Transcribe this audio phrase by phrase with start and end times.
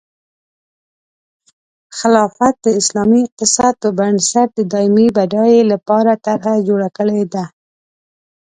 [1.97, 7.45] خلافت د اسلامي اقتصاد په بنسټ د دایمي بډایۍ لپاره طرحه جوړه کړې ده.